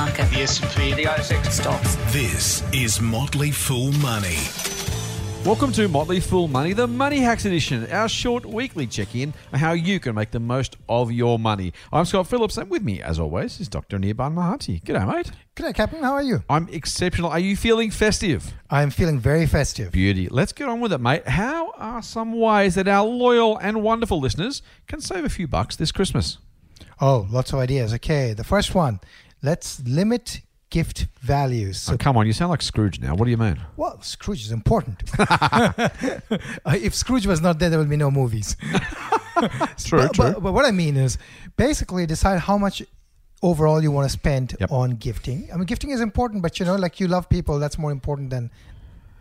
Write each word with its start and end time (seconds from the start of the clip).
market. 0.00 0.30
The 0.30 0.40
S&P. 0.40 0.94
The 0.94 1.04
ASX 1.04 1.50
stocks. 1.50 1.94
This 2.10 2.64
is 2.72 3.02
Motley 3.02 3.50
Fool 3.50 3.92
Money. 3.92 4.38
Welcome 5.44 5.72
to 5.72 5.88
Motley 5.88 6.20
Fool 6.20 6.48
Money, 6.48 6.72
the 6.72 6.86
Money 6.86 7.18
Hacks 7.18 7.44
edition, 7.44 7.86
our 7.92 8.08
short 8.08 8.46
weekly 8.46 8.86
check-in 8.86 9.34
on 9.52 9.58
how 9.58 9.72
you 9.72 10.00
can 10.00 10.14
make 10.14 10.30
the 10.30 10.40
most 10.40 10.78
of 10.88 11.12
your 11.12 11.38
money. 11.38 11.74
I'm 11.92 12.06
Scott 12.06 12.28
Phillips, 12.28 12.56
and 12.56 12.70
with 12.70 12.82
me, 12.82 13.02
as 13.02 13.18
always, 13.18 13.60
is 13.60 13.68
Dr. 13.68 13.98
Nirban 13.98 14.32
Mahanti. 14.32 14.82
G'day, 14.82 15.06
mate. 15.06 15.32
G'day, 15.54 15.74
Captain. 15.74 16.02
How 16.02 16.14
are 16.14 16.22
you? 16.22 16.44
I'm 16.48 16.70
exceptional. 16.70 17.28
Are 17.28 17.38
you 17.38 17.54
feeling 17.54 17.90
festive? 17.90 18.54
I'm 18.70 18.88
feeling 18.88 19.18
very 19.18 19.44
festive. 19.44 19.92
Beauty. 19.92 20.30
Let's 20.30 20.54
get 20.54 20.70
on 20.70 20.80
with 20.80 20.94
it, 20.94 21.00
mate. 21.02 21.28
How 21.28 21.72
are 21.72 22.00
some 22.00 22.32
ways 22.32 22.74
that 22.76 22.88
our 22.88 23.04
loyal 23.04 23.58
and 23.58 23.82
wonderful 23.82 24.18
listeners 24.18 24.62
can 24.86 25.02
save 25.02 25.26
a 25.26 25.28
few 25.28 25.46
bucks 25.46 25.76
this 25.76 25.92
Christmas? 25.92 26.38
Oh, 27.02 27.26
lots 27.30 27.52
of 27.52 27.58
ideas. 27.58 27.92
Okay, 27.92 28.32
the 28.32 28.44
first 28.44 28.74
one. 28.74 29.00
Let's 29.42 29.80
limit 29.86 30.40
gift 30.70 31.06
values. 31.20 31.80
So, 31.80 31.94
Oh, 31.94 31.96
come 31.96 32.16
on, 32.16 32.26
you 32.26 32.32
sound 32.32 32.50
like 32.50 32.62
Scrooge 32.62 33.00
now. 33.00 33.14
What 33.14 33.24
do 33.24 33.30
you 33.30 33.36
mean? 33.36 33.58
well, 33.76 34.00
Scrooge 34.02 34.44
is 34.44 34.52
important. 34.52 35.02
Uh, 36.64 36.76
if 36.76 36.94
Scrooge 36.94 37.26
was 37.26 37.40
not 37.40 37.58
there, 37.58 37.70
there 37.70 37.78
would 37.78 37.88
be 37.88 37.96
no 37.96 38.10
movies. 38.10 38.56
True, 39.84 40.00
but, 40.08 40.16
But, 40.16 40.40
but 40.42 40.52
what 40.52 40.64
I 40.64 40.70
mean 40.70 40.96
is 40.96 41.18
basically 41.56 42.06
decide 42.06 42.38
how 42.40 42.56
much 42.58 42.82
overall 43.42 43.82
you 43.82 43.90
want 43.90 44.04
to 44.06 44.12
spend 44.12 44.54
Yep. 44.60 44.70
on 44.70 44.90
gifting. 44.92 45.48
I 45.52 45.56
mean, 45.56 45.64
gifting 45.66 45.90
is 45.90 46.00
important, 46.00 46.42
but 46.42 46.60
you 46.60 46.66
know, 46.66 46.76
like 46.76 47.00
you 47.00 47.08
love 47.08 47.28
people, 47.28 47.58
that's 47.58 47.78
more 47.78 47.90
important 47.90 48.30
than 48.30 48.50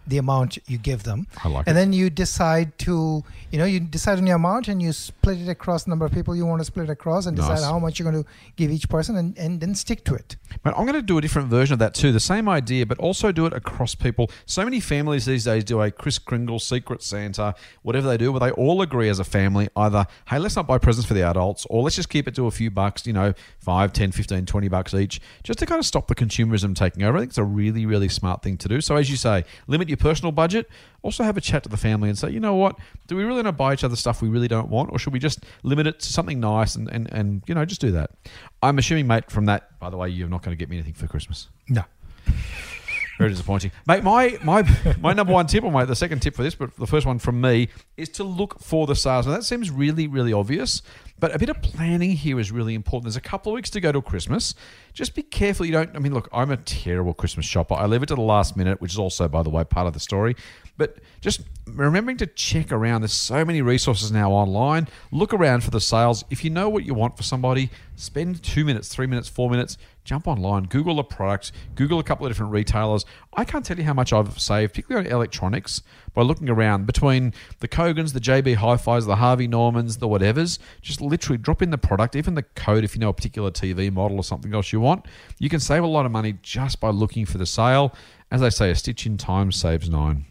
the 0.09 0.17
amount 0.17 0.57
you 0.67 0.77
give 0.77 1.03
them. 1.03 1.27
I 1.43 1.47
like 1.47 1.67
and 1.67 1.77
it. 1.77 1.79
then 1.79 1.93
you 1.93 2.09
decide 2.09 2.77
to, 2.79 3.23
you 3.51 3.59
know, 3.59 3.65
you 3.65 3.79
decide 3.79 4.17
on 4.17 4.27
your 4.27 4.35
amount 4.35 4.67
and 4.67 4.81
you 4.81 4.91
split 4.91 5.39
it 5.39 5.49
across 5.49 5.83
the 5.83 5.89
number 5.89 6.05
of 6.05 6.11
people 6.11 6.35
you 6.35 6.45
want 6.45 6.59
to 6.61 6.65
split 6.65 6.89
it 6.89 6.91
across 6.91 7.25
and 7.25 7.35
decide 7.37 7.55
Nice. 7.55 7.63
how 7.63 7.79
much 7.79 7.99
you're 7.99 8.11
going 8.11 8.23
to 8.23 8.29
give 8.55 8.71
each 8.71 8.89
person 8.89 9.15
and, 9.15 9.37
and 9.37 9.61
then 9.61 9.75
stick 9.75 10.03
to 10.05 10.15
it. 10.15 10.35
But 10.63 10.77
I'm 10.77 10.85
going 10.85 10.95
to 10.95 11.01
do 11.01 11.17
a 11.17 11.21
different 11.21 11.47
version 11.49 11.73
of 11.73 11.79
that 11.79 11.93
too. 11.93 12.11
The 12.11 12.19
same 12.19 12.49
idea, 12.49 12.85
but 12.85 12.97
also 12.97 13.31
do 13.31 13.45
it 13.45 13.53
across 13.53 13.95
people. 13.95 14.29
So 14.45 14.63
many 14.63 14.79
families 14.79 15.25
these 15.25 15.45
days 15.45 15.63
do 15.63 15.81
a 15.81 15.91
Kris 15.91 16.19
Kringle 16.19 16.59
Secret 16.59 17.01
Santa, 17.03 17.55
whatever 17.83 18.07
they 18.07 18.17
do, 18.17 18.31
where 18.31 18.39
they 18.39 18.51
all 18.51 18.81
agree 18.81 19.09
as 19.09 19.19
a 19.19 19.23
family 19.23 19.69
either, 19.75 20.07
hey, 20.27 20.39
let's 20.39 20.55
not 20.55 20.67
buy 20.67 20.77
presents 20.77 21.07
for 21.07 21.13
the 21.13 21.21
adults, 21.23 21.65
or 21.69 21.83
let's 21.83 21.95
just 21.95 22.09
keep 22.09 22.27
it 22.27 22.35
to 22.35 22.47
a 22.47 22.51
few 22.51 22.71
bucks, 22.71 23.05
you 23.05 23.13
know, 23.13 23.33
5, 23.59 23.93
10, 23.93 24.11
15, 24.11 24.45
20 24.45 24.67
bucks 24.67 24.93
each, 24.93 25.21
just 25.43 25.59
to 25.59 25.65
kind 25.65 25.79
of 25.79 25.85
stop 25.85 26.07
the 26.07 26.15
consumerism 26.15 26.75
taking 26.75 27.03
over. 27.03 27.17
I 27.17 27.21
think 27.21 27.29
it's 27.29 27.37
a 27.37 27.43
really, 27.43 27.85
really 27.85 28.09
smart 28.09 28.41
thing 28.41 28.57
to 28.57 28.67
do. 28.67 28.81
So, 28.81 28.95
as 28.95 29.09
you 29.09 29.15
say, 29.17 29.45
limit 29.67 29.87
your 29.89 29.97
personal 29.99 30.31
budget. 30.31 30.69
Also, 31.01 31.23
have 31.23 31.37
a 31.37 31.41
chat 31.41 31.63
to 31.63 31.69
the 31.69 31.77
family 31.77 32.09
and 32.09 32.17
say, 32.17 32.29
you 32.29 32.39
know 32.39 32.55
what, 32.55 32.75
do 33.07 33.15
we 33.15 33.23
really 33.23 33.37
want 33.37 33.47
to 33.47 33.51
buy 33.51 33.73
each 33.73 33.83
other 33.83 33.95
stuff 33.95 34.21
we 34.21 34.29
really 34.29 34.47
don't 34.47 34.69
want, 34.69 34.91
or 34.91 34.99
should 34.99 35.13
we 35.13 35.19
just 35.19 35.45
limit 35.63 35.87
it 35.87 35.99
to 35.99 36.11
something 36.11 36.39
nice 36.39 36.75
and, 36.75 36.89
and, 36.89 37.07
and 37.11 37.43
you 37.47 37.55
know, 37.55 37.63
just 37.65 37.81
do 37.81 37.91
that? 37.91 38.11
I'm 38.63 38.77
assuming, 38.77 39.07
mate, 39.07 39.29
from 39.29 39.45
that, 39.45 39.79
by 39.79 39.89
the 39.89 39.97
way, 39.97 40.09
you're 40.09 40.29
not 40.29 40.41
going 40.41 40.57
to 40.57 40.59
get 40.59 40.69
me 40.69 40.77
anything 40.77 40.93
for 40.93 41.07
Christmas. 41.07 41.49
No. 41.67 41.83
Very 43.17 43.31
disappointing, 43.31 43.71
mate. 43.85 44.01
My 44.01 44.37
my 44.45 44.63
my 45.01 45.11
number 45.11 45.33
one 45.33 45.45
tip, 45.45 45.65
or 45.65 45.71
my 45.73 45.83
the 45.83 45.93
second 45.93 46.21
tip 46.21 46.35
for 46.35 46.41
this, 46.41 46.55
but 46.55 46.73
the 46.77 46.87
first 46.87 47.05
one 47.05 47.19
from 47.19 47.41
me 47.41 47.67
is 47.97 48.07
to 48.09 48.23
look 48.23 48.61
for 48.61 48.87
the 48.87 48.95
sales. 48.95 49.27
Now 49.27 49.33
that 49.33 49.43
seems 49.43 49.69
really 49.69 50.07
really 50.07 50.31
obvious, 50.31 50.81
but 51.19 51.35
a 51.35 51.39
bit 51.39 51.49
of 51.49 51.61
planning 51.61 52.11
here 52.11 52.39
is 52.39 52.51
really 52.51 52.73
important. 52.73 53.05
There's 53.05 53.15
a 53.15 53.21
couple 53.21 53.51
of 53.51 53.55
weeks 53.55 53.69
to 53.71 53.81
go 53.81 53.91
till 53.91 54.01
Christmas. 54.01 54.55
Just 54.93 55.15
be 55.15 55.23
careful 55.23 55.65
you 55.65 55.71
don't. 55.71 55.95
I 55.95 55.99
mean, 55.99 56.13
look, 56.13 56.29
I'm 56.31 56.51
a 56.51 56.57
terrible 56.57 57.13
Christmas 57.13 57.45
shopper. 57.45 57.75
I 57.75 57.85
leave 57.85 58.03
it 58.03 58.07
to 58.07 58.15
the 58.15 58.21
last 58.21 58.55
minute, 58.55 58.79
which 58.81 58.93
is 58.93 58.99
also, 58.99 59.27
by 59.27 59.43
the 59.43 59.49
way, 59.49 59.63
part 59.63 59.87
of 59.87 59.93
the 59.93 59.99
story. 59.99 60.35
But 60.77 60.97
just 61.19 61.41
remembering 61.67 62.17
to 62.17 62.25
check 62.25 62.71
around. 62.71 63.01
There's 63.01 63.13
so 63.13 63.43
many 63.43 63.61
resources 63.61 64.11
now 64.11 64.31
online. 64.31 64.87
Look 65.11 65.33
around 65.33 65.63
for 65.63 65.71
the 65.71 65.81
sales. 65.81 66.23
If 66.29 66.43
you 66.43 66.49
know 66.49 66.69
what 66.69 66.85
you 66.85 66.93
want 66.93 67.17
for 67.17 67.23
somebody, 67.23 67.69
spend 67.95 68.41
two 68.41 68.63
minutes, 68.63 68.87
three 68.87 69.07
minutes, 69.07 69.27
four 69.27 69.49
minutes. 69.49 69.77
Jump 70.05 70.27
online, 70.27 70.63
Google 70.63 70.97
a 70.99 71.03
product, 71.03 71.51
Google 71.75 71.99
a 71.99 72.03
couple 72.03 72.25
of 72.25 72.31
different 72.31 72.51
retailers. 72.51 73.05
I 73.33 73.45
can't 73.45 73.63
tell 73.63 73.77
you 73.77 73.83
how 73.83 73.93
much 73.93 74.11
I've 74.11 74.39
saved, 74.39 74.73
particularly 74.73 75.07
on 75.07 75.13
electronics, 75.13 75.83
by 76.13 76.23
looking 76.23 76.49
around 76.49 76.87
between 76.87 77.33
the 77.59 77.67
Kogans, 77.67 78.13
the 78.13 78.19
JB 78.19 78.55
Hi-Fis, 78.55 79.05
the 79.05 79.17
Harvey 79.17 79.47
Normans, 79.47 79.97
the 79.97 80.07
whatevers. 80.07 80.57
Just 80.81 80.99
literally 80.99 81.37
drop 81.37 81.61
in 81.61 81.69
the 81.69 81.77
product, 81.77 82.15
even 82.15 82.33
the 82.33 82.43
code 82.43 82.83
if 82.83 82.95
you 82.95 83.01
know 83.01 83.09
a 83.09 83.13
particular 83.13 83.51
TV 83.51 83.93
model 83.93 84.17
or 84.17 84.23
something 84.23 84.53
else 84.53 84.73
you 84.73 84.79
want. 84.79 85.05
You 85.37 85.49
can 85.49 85.59
save 85.59 85.83
a 85.83 85.87
lot 85.87 86.05
of 86.05 86.11
money 86.11 86.39
just 86.41 86.79
by 86.79 86.89
looking 86.89 87.25
for 87.25 87.37
the 87.37 87.45
sale. 87.45 87.93
As 88.31 88.41
they 88.41 88.49
say, 88.49 88.71
a 88.71 88.75
stitch 88.75 89.05
in 89.05 89.17
time 89.17 89.51
saves 89.51 89.89
nine. 89.89 90.25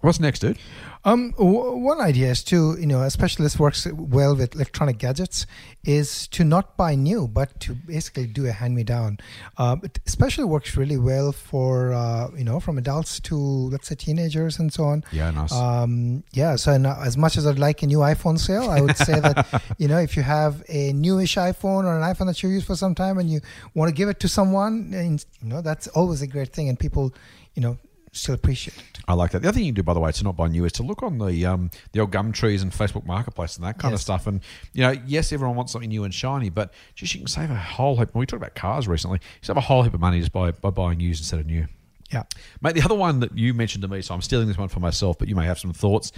What's 0.00 0.20
next, 0.20 0.40
dude? 0.40 0.58
Um, 1.04 1.30
w- 1.32 1.76
one 1.76 2.00
idea 2.00 2.30
is 2.30 2.42
to, 2.44 2.76
you 2.78 2.86
know, 2.86 3.02
especially 3.02 3.44
this 3.44 3.58
works 3.58 3.86
well 3.92 4.34
with 4.34 4.54
electronic 4.56 4.98
gadgets, 4.98 5.46
is 5.84 6.26
to 6.28 6.42
not 6.42 6.76
buy 6.76 6.96
new, 6.96 7.28
but 7.28 7.60
to 7.60 7.74
basically 7.74 8.26
do 8.26 8.46
a 8.46 8.52
hand-me-down. 8.52 9.18
Um, 9.56 9.82
it 9.84 10.00
especially 10.04 10.44
works 10.44 10.76
really 10.76 10.98
well 10.98 11.30
for, 11.30 11.92
uh, 11.92 12.30
you 12.36 12.42
know, 12.42 12.58
from 12.58 12.76
adults 12.76 13.20
to, 13.20 13.36
let's 13.36 13.86
say, 13.86 13.94
teenagers 13.94 14.58
and 14.58 14.72
so 14.72 14.84
on. 14.84 15.04
Yeah, 15.12 15.30
nice. 15.30 15.52
Um, 15.52 16.24
yeah, 16.32 16.56
so 16.56 16.76
now, 16.76 17.00
as 17.00 17.16
much 17.16 17.36
as 17.36 17.46
I'd 17.46 17.58
like 17.58 17.82
a 17.82 17.86
new 17.86 17.98
iPhone 17.98 18.38
sale, 18.38 18.68
I 18.68 18.80
would 18.80 18.96
say 18.96 19.20
that, 19.20 19.62
you 19.78 19.86
know, 19.86 19.98
if 19.98 20.16
you 20.16 20.24
have 20.24 20.64
a 20.68 20.92
newish 20.92 21.36
iPhone 21.36 21.84
or 21.84 21.96
an 21.96 22.02
iPhone 22.02 22.26
that 22.26 22.42
you 22.42 22.48
use 22.48 22.64
for 22.64 22.74
some 22.74 22.96
time 22.96 23.18
and 23.18 23.30
you 23.30 23.40
want 23.74 23.88
to 23.88 23.94
give 23.94 24.08
it 24.08 24.18
to 24.20 24.28
someone, 24.28 24.92
and, 24.92 25.24
you 25.40 25.48
know, 25.48 25.62
that's 25.62 25.86
always 25.88 26.20
a 26.20 26.26
great 26.26 26.52
thing, 26.52 26.68
and 26.68 26.78
people, 26.78 27.14
you 27.54 27.62
know, 27.62 27.78
still 28.12 28.34
appreciate 28.34 28.76
it. 28.78 29.00
I 29.08 29.14
like 29.14 29.30
that. 29.32 29.42
The 29.42 29.48
other 29.48 29.56
thing 29.56 29.64
you 29.64 29.72
can 29.72 29.76
do, 29.76 29.82
by 29.82 29.94
the 29.94 30.00
way, 30.00 30.10
to 30.10 30.24
not 30.24 30.36
buy 30.36 30.48
new 30.48 30.64
is 30.64 30.72
to 30.72 30.82
look 30.82 31.02
on 31.02 31.18
the 31.18 31.46
um, 31.46 31.70
the 31.92 32.00
old 32.00 32.10
Gumtrees 32.10 32.62
and 32.62 32.72
Facebook 32.72 33.06
Marketplace 33.06 33.56
and 33.56 33.64
that 33.64 33.78
kind 33.78 33.94
of 33.94 34.00
stuff. 34.00 34.26
And 34.26 34.40
you 34.72 34.82
know, 34.82 34.94
yes, 35.06 35.32
everyone 35.32 35.56
wants 35.56 35.72
something 35.72 35.88
new 35.88 36.04
and 36.04 36.12
shiny, 36.12 36.50
but 36.50 36.72
just 36.94 37.14
you 37.14 37.20
can 37.20 37.28
save 37.28 37.50
a 37.50 37.56
whole 37.56 37.96
heap. 37.96 38.14
We 38.14 38.26
talked 38.26 38.42
about 38.42 38.54
cars 38.54 38.88
recently. 38.88 39.18
You 39.22 39.46
save 39.46 39.56
a 39.56 39.60
whole 39.60 39.82
heap 39.82 39.94
of 39.94 40.00
money 40.00 40.20
just 40.20 40.32
by 40.32 40.50
by 40.50 40.70
buying 40.70 41.00
used 41.00 41.20
instead 41.20 41.40
of 41.40 41.46
new. 41.46 41.66
Yeah. 42.10 42.24
Mate, 42.60 42.74
the 42.74 42.82
other 42.82 42.94
one 42.94 43.20
that 43.20 43.36
you 43.36 43.52
mentioned 43.52 43.82
to 43.82 43.88
me, 43.88 44.00
so 44.00 44.14
I'm 44.14 44.22
stealing 44.22 44.46
this 44.46 44.56
one 44.56 44.68
for 44.68 44.80
myself, 44.80 45.18
but 45.18 45.28
you 45.28 45.34
may 45.34 45.44
have 45.46 45.58
some 45.58 45.72
thoughts. 45.72 46.12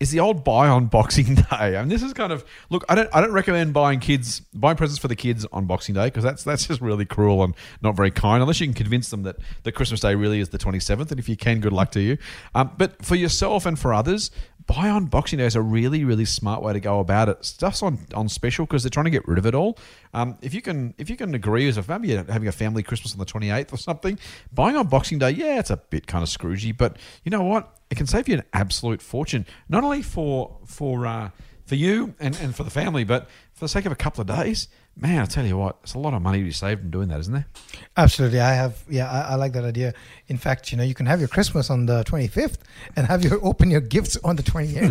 Is 0.00 0.10
the 0.10 0.20
old 0.20 0.44
buy 0.44 0.68
on 0.68 0.86
Boxing 0.86 1.34
Day? 1.50 1.76
And 1.76 1.90
this 1.90 2.02
is 2.02 2.12
kind 2.12 2.32
of 2.32 2.44
look. 2.68 2.84
I 2.88 2.94
don't. 2.94 3.08
I 3.12 3.20
don't 3.20 3.32
recommend 3.32 3.72
buying 3.72 4.00
kids 4.00 4.40
buying 4.52 4.76
presents 4.76 4.98
for 4.98 5.08
the 5.08 5.16
kids 5.16 5.46
on 5.52 5.66
Boxing 5.66 5.94
Day 5.94 6.06
because 6.06 6.24
that's 6.24 6.42
that's 6.44 6.66
just 6.66 6.80
really 6.80 7.04
cruel 7.04 7.44
and 7.44 7.54
not 7.80 7.96
very 7.96 8.10
kind. 8.10 8.42
Unless 8.42 8.60
you 8.60 8.66
can 8.66 8.74
convince 8.74 9.10
them 9.10 9.22
that 9.22 9.36
the 9.62 9.72
Christmas 9.72 10.00
Day 10.00 10.14
really 10.14 10.40
is 10.40 10.48
the 10.50 10.58
27th, 10.58 11.10
and 11.10 11.20
if 11.20 11.28
you 11.28 11.36
can, 11.36 11.60
good 11.60 11.72
luck 11.72 11.90
to 11.92 12.00
you. 12.00 12.18
Um, 12.54 12.72
but 12.76 13.04
for 13.04 13.14
yourself 13.14 13.66
and 13.66 13.78
for 13.78 13.94
others, 13.94 14.30
buy 14.66 14.88
on 14.88 15.06
Boxing 15.06 15.38
Day 15.38 15.46
is 15.46 15.56
a 15.56 15.60
really 15.62 16.04
really 16.04 16.24
smart 16.24 16.62
way 16.62 16.72
to 16.72 16.80
go 16.80 17.00
about 17.00 17.28
it. 17.28 17.44
Stuff's 17.44 17.82
on 17.82 17.98
on 18.14 18.28
special 18.28 18.66
because 18.66 18.82
they're 18.82 18.90
trying 18.90 19.04
to 19.04 19.10
get 19.10 19.26
rid 19.26 19.38
of 19.38 19.46
it 19.46 19.54
all. 19.54 19.78
Um, 20.12 20.38
if 20.42 20.54
you 20.54 20.62
can 20.62 20.94
if 20.98 21.10
you 21.10 21.16
can 21.16 21.34
agree 21.34 21.68
as 21.68 21.76
if 21.76 21.88
maybe 21.88 22.08
you're 22.08 22.24
having 22.24 22.48
a 22.48 22.52
family 22.52 22.82
Christmas 22.82 23.12
on 23.12 23.18
the 23.18 23.26
28th 23.26 23.72
or 23.72 23.76
something, 23.76 24.18
buying 24.52 24.76
on 24.76 24.86
Boxing 24.88 25.18
Day, 25.18 25.30
yeah, 25.30 25.58
it's 25.58 25.70
a 25.70 25.76
bit 25.76 26.06
kind 26.06 26.22
of 26.22 26.28
scroogey, 26.28 26.76
but 26.76 26.96
you 27.24 27.30
know 27.30 27.42
what? 27.42 27.76
It 27.90 27.96
can 27.96 28.06
save 28.06 28.28
you 28.28 28.34
an 28.34 28.44
absolute 28.52 29.02
fortune, 29.02 29.46
not 29.68 29.84
only 29.84 30.02
for 30.02 30.58
for 30.66 31.06
uh, 31.06 31.30
for 31.66 31.74
you 31.74 32.14
and, 32.20 32.36
and 32.40 32.54
for 32.54 32.64
the 32.64 32.70
family, 32.70 33.04
but 33.04 33.28
for 33.54 33.64
the 33.64 33.68
sake 33.68 33.86
of 33.86 33.92
a 33.92 33.96
couple 33.96 34.20
of 34.20 34.26
days. 34.26 34.68
Man, 34.96 35.20
I 35.20 35.24
tell 35.24 35.44
you 35.44 35.56
what, 35.56 35.78
it's 35.82 35.94
a 35.94 35.98
lot 35.98 36.14
of 36.14 36.22
money 36.22 36.38
to 36.38 36.44
be 36.44 36.52
saved 36.52 36.84
in 36.84 36.90
doing 36.90 37.08
that, 37.08 37.18
isn't 37.18 37.32
there? 37.32 37.46
Absolutely, 37.96 38.40
I 38.40 38.52
have. 38.54 38.80
Yeah, 38.88 39.10
I, 39.10 39.32
I 39.32 39.34
like 39.34 39.52
that 39.54 39.64
idea. 39.64 39.92
In 40.28 40.38
fact, 40.38 40.70
you 40.70 40.78
know, 40.78 40.84
you 40.84 40.94
can 40.94 41.06
have 41.06 41.18
your 41.18 41.26
Christmas 41.26 41.68
on 41.68 41.86
the 41.86 42.04
25th 42.04 42.58
and 42.94 43.08
have 43.08 43.24
your 43.24 43.44
open 43.44 43.72
your 43.72 43.80
gifts 43.80 44.16
on 44.18 44.36
the 44.36 44.44
28th, 44.44 44.88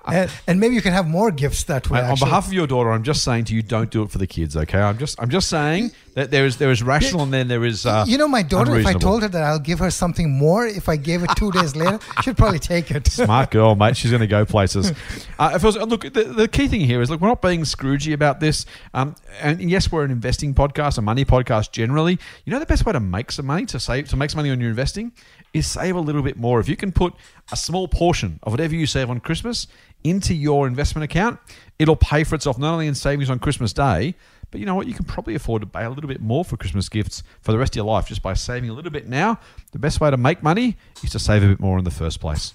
and, 0.06 0.30
and 0.46 0.60
maybe 0.60 0.76
you 0.76 0.80
can 0.80 0.92
have 0.92 1.08
more 1.08 1.32
gifts 1.32 1.64
that 1.64 1.90
way. 1.90 2.00
Mate, 2.02 2.08
on 2.08 2.18
behalf 2.20 2.46
of 2.46 2.52
your 2.52 2.68
daughter, 2.68 2.92
I'm 2.92 3.02
just 3.02 3.24
saying 3.24 3.46
to 3.46 3.54
you, 3.54 3.62
don't 3.62 3.90
do 3.90 4.02
it 4.02 4.12
for 4.12 4.18
the 4.18 4.28
kids. 4.28 4.56
Okay, 4.56 4.78
I'm 4.78 4.96
just 4.98 5.20
I'm 5.20 5.30
just 5.30 5.48
saying 5.50 5.90
that 6.14 6.30
there 6.30 6.46
is 6.46 6.58
there 6.58 6.70
is 6.70 6.84
rational 6.84 7.22
and 7.24 7.32
then 7.32 7.48
there 7.48 7.64
is 7.64 7.84
uh, 7.84 8.04
you 8.06 8.16
know, 8.16 8.28
my 8.28 8.42
daughter, 8.42 8.78
if 8.78 8.86
I 8.86 8.92
told 8.92 9.22
her 9.22 9.28
that 9.28 9.42
I'll 9.42 9.58
give 9.58 9.80
her 9.80 9.90
something 9.90 10.30
more 10.30 10.66
if 10.66 10.88
I 10.88 10.94
gave 10.96 11.24
it 11.24 11.30
two 11.36 11.50
days 11.50 11.74
later, 11.74 11.98
she'd 12.22 12.36
probably 12.36 12.60
take 12.60 12.92
it. 12.92 13.06
Smart 13.10 13.50
girl, 13.50 13.74
mate. 13.74 13.96
She's 13.96 14.10
going 14.12 14.20
to 14.20 14.26
go 14.28 14.44
places. 14.44 14.92
Uh, 15.38 15.52
if 15.54 15.64
I 15.64 15.66
was, 15.68 15.76
look, 15.76 16.02
the, 16.02 16.24
the 16.24 16.48
key 16.48 16.68
thing 16.68 16.79
here 16.86 17.00
is 17.00 17.10
look, 17.10 17.20
we're 17.20 17.28
not 17.28 17.42
being 17.42 17.62
scroogey 17.62 18.12
about 18.12 18.40
this. 18.40 18.66
Um, 18.94 19.14
and 19.40 19.70
yes, 19.70 19.90
we're 19.90 20.04
an 20.04 20.10
investing 20.10 20.54
podcast, 20.54 20.98
a 20.98 21.02
money 21.02 21.24
podcast 21.24 21.72
generally. 21.72 22.18
You 22.44 22.52
know, 22.52 22.58
the 22.58 22.66
best 22.66 22.84
way 22.86 22.92
to 22.92 23.00
make 23.00 23.32
some 23.32 23.46
money, 23.46 23.66
to 23.66 23.80
save, 23.80 24.08
to 24.08 24.16
make 24.16 24.30
some 24.30 24.38
money 24.38 24.50
on 24.50 24.60
your 24.60 24.70
investing, 24.70 25.12
is 25.52 25.66
save 25.66 25.96
a 25.96 26.00
little 26.00 26.22
bit 26.22 26.36
more. 26.36 26.60
If 26.60 26.68
you 26.68 26.76
can 26.76 26.92
put 26.92 27.14
a 27.52 27.56
small 27.56 27.88
portion 27.88 28.38
of 28.42 28.52
whatever 28.52 28.74
you 28.74 28.86
save 28.86 29.10
on 29.10 29.20
Christmas 29.20 29.66
into 30.04 30.34
your 30.34 30.66
investment 30.66 31.04
account, 31.04 31.38
it'll 31.78 31.96
pay 31.96 32.24
for 32.24 32.34
itself 32.34 32.58
not 32.58 32.72
only 32.72 32.86
in 32.86 32.94
savings 32.94 33.30
on 33.30 33.38
Christmas 33.38 33.72
Day, 33.72 34.14
but 34.50 34.58
you 34.58 34.66
know 34.66 34.74
what? 34.74 34.86
You 34.86 34.94
can 34.94 35.04
probably 35.04 35.34
afford 35.34 35.62
to 35.62 35.66
pay 35.66 35.84
a 35.84 35.90
little 35.90 36.08
bit 36.08 36.20
more 36.20 36.44
for 36.44 36.56
Christmas 36.56 36.88
gifts 36.88 37.22
for 37.40 37.52
the 37.52 37.58
rest 37.58 37.72
of 37.72 37.76
your 37.76 37.84
life 37.84 38.06
just 38.06 38.22
by 38.22 38.34
saving 38.34 38.70
a 38.70 38.72
little 38.72 38.90
bit 38.90 39.08
now. 39.08 39.38
The 39.72 39.78
best 39.78 40.00
way 40.00 40.10
to 40.10 40.16
make 40.16 40.42
money 40.42 40.76
is 41.04 41.10
to 41.10 41.18
save 41.18 41.42
a 41.42 41.48
bit 41.48 41.60
more 41.60 41.78
in 41.78 41.84
the 41.84 41.90
first 41.90 42.20
place. 42.20 42.54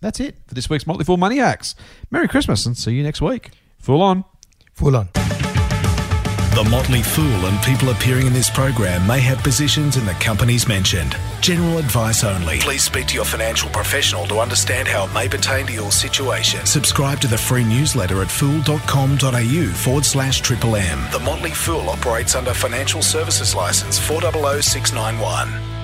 That's 0.00 0.20
it 0.20 0.36
for 0.46 0.54
this 0.54 0.70
week's 0.70 0.86
Motley 0.86 1.04
Fool 1.04 1.16
Money 1.16 1.38
Hacks. 1.38 1.74
Merry 2.10 2.28
Christmas 2.28 2.64
and 2.66 2.76
see 2.76 2.92
you 2.92 3.02
next 3.02 3.20
week. 3.20 3.50
Fool 3.78 4.02
on. 4.02 4.24
Fool 4.72 4.96
on. 4.96 5.08
The 6.54 6.68
Motley 6.68 7.00
Fool 7.02 7.46
and 7.46 7.62
people 7.62 7.90
appearing 7.90 8.26
in 8.26 8.32
this 8.32 8.50
program 8.50 9.06
may 9.06 9.20
have 9.20 9.38
positions 9.38 9.96
in 9.96 10.04
the 10.04 10.14
companies 10.14 10.66
mentioned. 10.66 11.16
General 11.40 11.78
advice 11.78 12.24
only. 12.24 12.58
Please 12.58 12.82
speak 12.82 13.06
to 13.06 13.14
your 13.14 13.24
financial 13.24 13.70
professional 13.70 14.26
to 14.26 14.40
understand 14.40 14.88
how 14.88 15.04
it 15.06 15.14
may 15.14 15.28
pertain 15.28 15.64
to 15.68 15.72
your 15.72 15.92
situation. 15.92 16.66
Subscribe 16.66 17.20
to 17.20 17.28
the 17.28 17.38
free 17.38 17.62
newsletter 17.64 18.20
at 18.20 18.30
fool.com.au 18.30 19.72
forward 19.76 20.04
slash 20.04 20.40
triple 20.40 20.74
M. 20.74 21.00
The 21.12 21.20
Motley 21.20 21.52
Fool 21.52 21.88
operates 21.88 22.34
under 22.34 22.52
Financial 22.52 23.00
Services 23.00 23.54
Licence 23.54 23.98
400691. 23.98 25.79